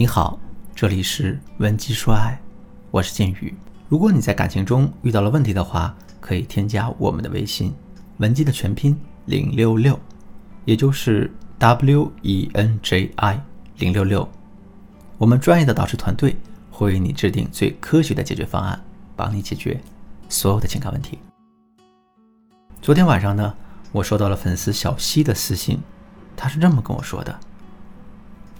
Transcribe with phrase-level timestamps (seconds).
[0.00, 0.38] 你好，
[0.74, 2.40] 这里是文姬说爱，
[2.90, 3.54] 我是剑宇。
[3.86, 7.74] 如果你在感情中遇到了问题的话，可以添加我们的微信
[8.16, 10.00] 文姬的全拼零六六，
[10.64, 13.44] 也就是 W E N J I
[13.76, 14.26] 零六六。
[15.18, 16.34] 我们专业的导师团队
[16.70, 18.82] 会为你制定最科学的解决方案，
[19.14, 19.78] 帮你解决
[20.30, 21.18] 所有的情感问题。
[22.80, 23.54] 昨天晚上呢，
[23.92, 25.78] 我收到了粉丝小西的私信，
[26.34, 27.38] 他是这么跟我说的。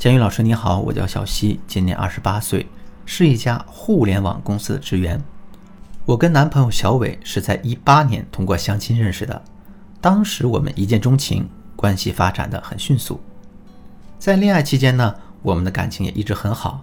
[0.00, 2.66] 监狱老师你好，我叫小西，今年二十八岁，
[3.04, 5.22] 是一家互联网公司的职员。
[6.06, 9.42] 我跟男朋友小伟是在一八年通过相亲认识的，
[10.00, 13.20] 当时我们一见钟情，关系发展的很迅速。
[14.18, 16.82] 在恋爱期间呢，我们的感情也一直很好。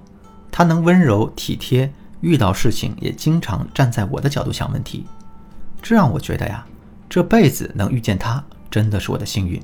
[0.52, 5.08] 他能温柔体贴，遇到事情也经常站在我的角度想问题，
[5.82, 6.64] 这让我觉得呀，
[7.10, 9.60] 这辈子能遇见他真的是我的幸运。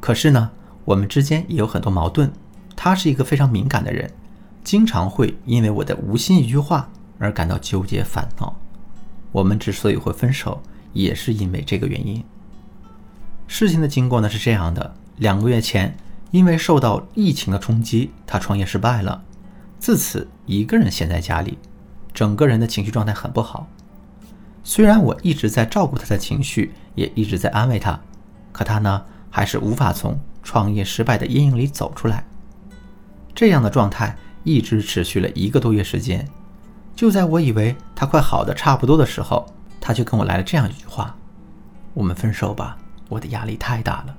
[0.00, 0.50] 可是呢，
[0.84, 2.28] 我们之间也有很多矛盾。
[2.86, 4.08] 他是一个非常敏感的人，
[4.62, 6.88] 经常会因为我的无心一句话
[7.18, 8.54] 而感到纠结烦恼。
[9.32, 12.24] 我们之所以会分手，也是因为这个原因。
[13.48, 15.96] 事情的经过呢是这样的：两个月前，
[16.30, 19.20] 因为受到疫情的冲击，他创业失败了，
[19.80, 21.58] 自此一个人闲在家里，
[22.14, 23.66] 整个人的情绪状态很不好。
[24.62, 27.98] 虽然我一直在照顾他的情绪，也一直在安慰他，
[28.52, 32.24] 可他呢还是无法从创业失败的阴影里走出来。
[33.36, 36.26] 这样的状态一直持续了一个多月时间，
[36.94, 39.46] 就在我以为他快好的差不多的时候，
[39.78, 41.14] 他就跟我来了这样一句话
[41.92, 42.78] ：“我们分手吧，
[43.10, 44.16] 我的压力太大了，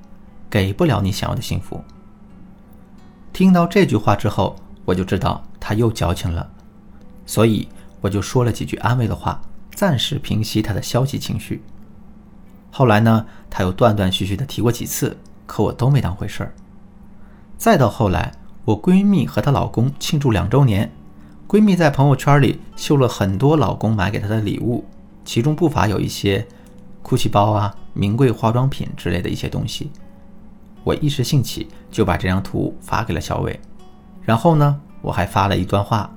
[0.48, 1.82] 给不了你想要的幸福。”
[3.34, 6.48] 听到这句话之后，我就知道他又矫情了，
[7.26, 7.68] 所以
[8.00, 11.64] 我就说了几句安慰的话，暂时平息他的消极情绪。
[12.70, 16.54] 后来呢，他又断断续续的提过几次，可我都没当回事儿。
[17.56, 18.32] 再到后来。
[18.68, 20.92] 我闺蜜和她老公庆祝两周年，
[21.48, 24.84] 闺蜜在朋友圈里秀了很多老公买给她的礼物，
[25.24, 26.46] 其中不乏有一些
[27.02, 29.90] GUCCI 包啊、名贵化妆品之类的一些东西。
[30.84, 33.58] 我一时兴起就把这张图发给了小伟，
[34.20, 36.14] 然后呢，我还发了一段话：“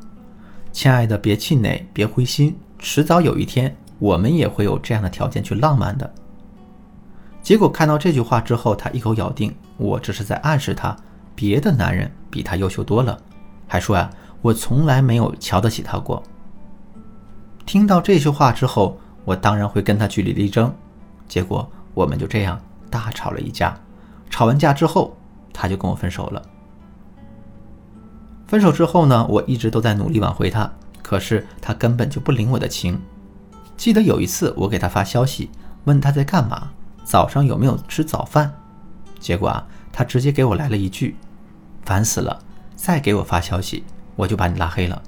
[0.73, 6.13] 亲爱的，别气馁，别灰心，迟早有一天我们也会有这样的条件去浪漫的。”
[7.41, 10.93] 结果看到这句话之后，他一口咬定我这是在暗示他。
[11.35, 13.17] 别的男人比他优秀多了，
[13.67, 14.09] 还说呀，
[14.41, 16.21] 我从来没有瞧得起他过。
[17.65, 20.73] 听到这些话之后，我当然会跟他据理力争。
[21.27, 22.59] 结果我们就这样
[22.89, 23.77] 大吵了一架。
[24.29, 25.15] 吵完架之后，
[25.53, 26.41] 他就跟我分手了。
[28.47, 30.69] 分手之后呢，我一直都在努力挽回他，
[31.01, 32.99] 可是他根本就不领我的情。
[33.77, 35.49] 记得有一次，我给他发消息，
[35.85, 36.71] 问他在干嘛，
[37.03, 38.53] 早上有没有吃早饭，
[39.19, 39.65] 结果啊。
[39.91, 41.15] 他直接给我来了一句
[41.83, 42.43] ：“烦死了，
[42.75, 43.83] 再给我发消息，
[44.15, 45.01] 我就把你拉黑了。”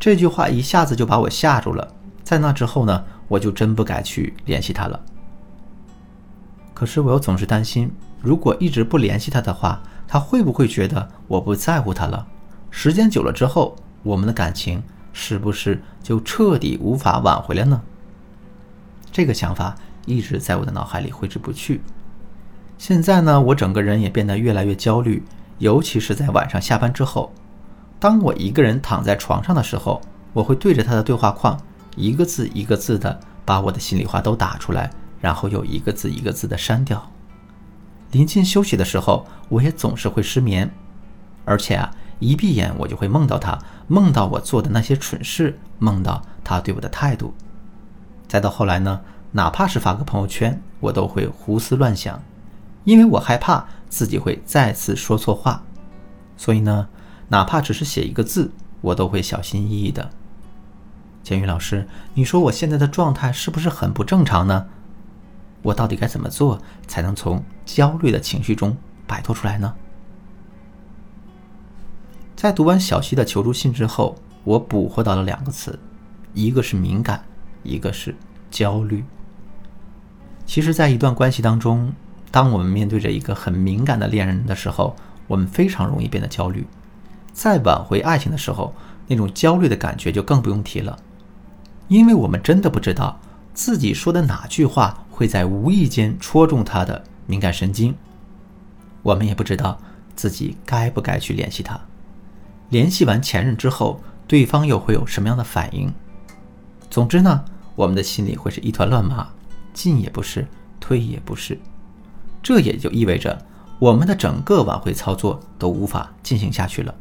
[0.00, 1.94] 这句话一下子就把我吓住了。
[2.22, 5.00] 在那之后呢，我就真不敢去联系他了。
[6.72, 12.26] 可是我又总是担心，如果一直不联系他的话，他会不会觉得我不在乎他了？
[12.70, 14.82] 时间久了之后，我们的感情
[15.12, 17.80] 是不是就彻底无法挽回了呢？
[19.12, 19.74] 这个想法
[20.06, 21.80] 一直在我的脑海里挥之不去。
[22.76, 25.24] 现在呢，我整个人也变得越来越焦虑，
[25.58, 27.32] 尤其是在晚上下班之后，
[27.98, 30.00] 当我一个人躺在床上的时候，
[30.32, 31.58] 我会对着他的对话框，
[31.96, 34.90] 一个字一个字的把我的心里话都打出来，
[35.20, 37.10] 然后又一个字一个字的删掉。
[38.10, 40.70] 临近休息的时候，我也总是会失眠，
[41.44, 47.32] 而且啊，一闭眼我就会梦到他，梦到我做的那些蠢事，梦到他对我的态度。
[48.28, 49.00] 再到后来呢，
[49.32, 52.20] 哪怕是发个朋友圈，我都会胡思乱想。
[52.84, 55.62] 因为我害怕自己会再次说错话，
[56.36, 56.88] 所以呢，
[57.28, 58.50] 哪怕只是写一个字，
[58.80, 60.10] 我都会小心翼翼的。
[61.22, 64.66] 监狱老师，你说我现在的状态是不是很不正常呢？
[65.62, 68.76] 我到底该怎么做才能从焦虑的情绪中
[69.06, 69.74] 摆脱出来呢？
[72.36, 74.14] 在读完小溪的求助信之后，
[74.44, 75.78] 我捕获到了两个词，
[76.34, 77.24] 一个是敏感，
[77.62, 78.14] 一个是
[78.50, 79.02] 焦虑。
[80.44, 81.90] 其实，在一段关系当中，
[82.34, 84.96] 当我们面对着一个很敏感的恋人的时候，
[85.28, 86.66] 我们非常容易变得焦虑。
[87.32, 88.74] 在挽回爱情的时候，
[89.06, 90.98] 那种焦虑的感觉就更不用提了，
[91.86, 93.20] 因为我们真的不知道
[93.52, 97.94] 自己说的哪句话会在无意间戳中他的敏感神经，
[99.04, 99.78] 我们也不知道
[100.16, 101.80] 自己该不该去联系他。
[102.70, 105.94] 联系完前任之后，对方又会有什么样的反应？
[106.90, 107.44] 总之呢，
[107.76, 109.28] 我们的心里会是一团乱麻，
[109.72, 110.44] 进也不是，
[110.80, 111.56] 退也不是。
[112.44, 113.44] 这也就意味着，
[113.78, 116.94] 我们的整个挽回操作都无法进行下去了。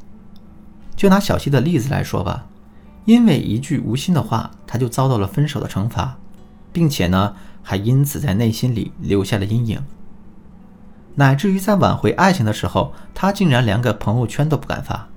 [0.96, 2.46] 就拿小西的例子来说吧，
[3.04, 6.18] 因为一句无心的话，他就遭到了分手的惩罚，
[6.72, 9.84] 并且呢，还因此在内心里留下了阴影。
[11.16, 15.10] 乃至于在挽回爱情的时候，他竟然连个朋友圈都不敢发。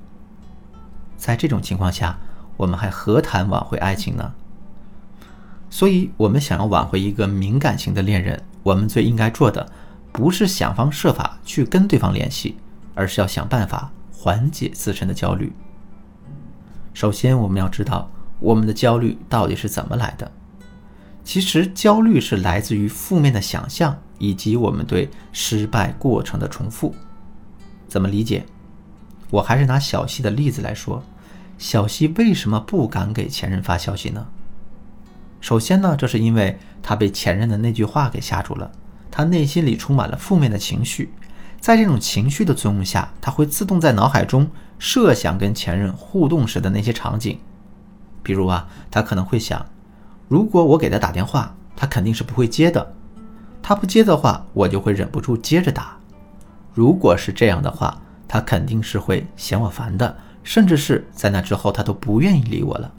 [1.17, 2.19] 在这种情况下，
[2.57, 4.35] 我们还何谈挽回爱情呢？
[5.71, 9.67] 所以，我们想要挽回一个敏感型的恋人，我们最应该做的，
[10.17, 12.57] 不是想方设法去跟对方联系，
[12.95, 15.53] 而是要想办法缓解自身的焦虑。
[16.95, 18.11] 首先，我们要知道
[18.41, 20.33] 我们的焦虑到底是怎么来的。
[21.23, 23.95] 其实，焦虑是来自于负面的想象。
[24.19, 26.95] 以及我们对失败过程的重复，
[27.87, 28.47] 怎么理解？
[29.29, 31.05] 我还是拿小西的例子来说，
[31.59, 34.27] 小西为什么不敢给前任发消息呢？
[35.43, 38.73] 首先呢，这是因为他被前任的那句话给吓住了，
[39.17, 41.11] 他内心里充满了负面的情绪，
[41.59, 44.47] 在这种情绪的作用下，他会自动在脑海中
[44.79, 47.39] 设想跟前任互动时的那些场景，
[48.23, 49.65] 比如啊，他可能会想，
[50.29, 52.93] 如果我给他打电话，他肯定是不会接的。
[53.63, 55.97] 他不接的话，我就会忍不住接着打。
[56.75, 57.99] 如果是这样的话，
[58.29, 62.93] 他肯定是会嫌我烦的，甚至是在那之后他都不愿意理我了。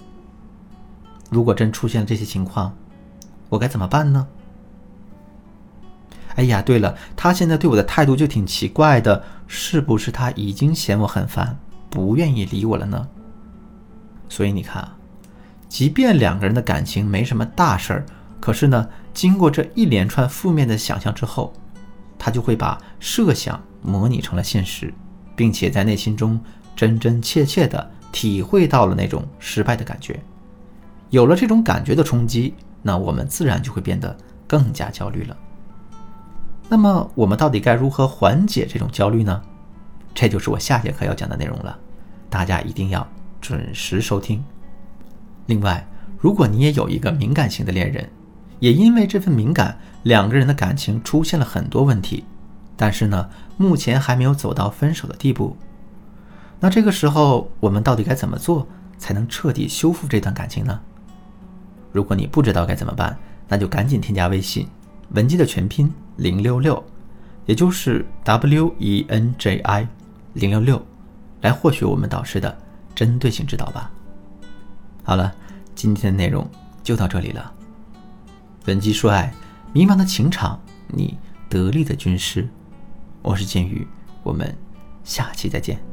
[1.29, 2.73] 如果真出现了这些情况，
[3.49, 4.27] 我该怎么办呢？
[6.37, 11.57] 哎呀，对了，他现在对我的态度就挺奇怪的，是不是他已经嫌我很烦，
[11.89, 13.07] 不愿意理我了呢？
[14.29, 14.95] 所以你看啊，
[15.67, 18.05] 即便两个人的感情没什么大事儿。
[18.39, 21.51] 可是呢，经过这一连串负面的想象之后，
[22.19, 24.93] 他就会把设想模拟成了现实，
[25.35, 26.39] 并且在内心中
[26.75, 30.19] 真真切切地体会到了那种失败的感觉。
[31.09, 32.53] 有了这种感觉的冲击，
[32.83, 35.35] 那我们自然就会变得更加焦虑了。
[36.69, 39.41] 那么，我们到底该如何缓解这种焦虑呢？
[40.13, 41.77] 这就是我下节课要讲的内容了，
[42.29, 43.07] 大家一定要
[43.39, 44.43] 准时收听。
[45.45, 45.87] 另外，
[46.17, 48.09] 如果你也有一个敏感型的恋人，
[48.59, 52.25] 也因为这份敏感，两个人的感情出现了很多问题，
[52.75, 55.55] 但是呢，目前还没有走到分手的地步。
[56.59, 58.67] 那这个时候，我们到底该怎么做
[58.97, 60.77] 才能彻底修复这段感情呢？
[61.93, 63.17] 如果你不知道该怎么办，
[63.47, 64.67] 那就赶紧添加微信
[65.11, 66.83] 文姬的全拼零六六，
[67.45, 69.87] 也就是 W E N J I
[70.33, 70.85] 零六六，
[71.41, 72.55] 来获取我们导师的
[72.93, 73.91] 针对性指导吧。
[75.03, 75.33] 好了，
[75.73, 76.45] 今天的内容
[76.83, 77.53] 就到这里了。
[78.65, 79.33] 本期说爱，
[79.71, 81.17] 迷茫的情场，你
[81.47, 82.47] 得力的军师。
[83.21, 83.87] 我是剑鱼，
[84.23, 84.53] 我们
[85.03, 85.86] 下期再见。